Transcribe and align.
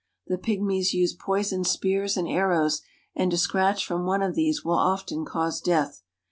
The 0.25 0.39
pygmies 0.39 0.93
use 0.93 1.13
poisoned 1.13 1.67
spears 1.67 2.17
and 2.17 2.27
arrows, 2.27 2.81
and 3.15 3.31
a 3.31 3.37
scratch 3.37 3.85
from 3.85 4.03
one 4.07 4.23
of 4.23 4.33
these 4.33 4.65
will 4.65 4.73
often 4.79 5.25
cause 5.25 5.61
death. 5.61 6.01